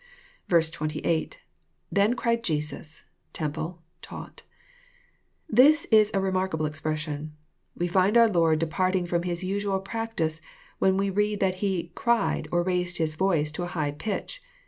[0.49, 1.39] 28.—
[1.95, 3.03] IThen cried Jesus,
[3.33, 3.83] „temple,,.
[4.01, 4.37] taught.
[5.49, 7.33] 2 This is a remarkable expression.
[7.77, 10.41] We find our Lord departing ftom His usual prac tice,
[10.79, 14.41] when we read that He" cried," op raised His voice to a high pitch.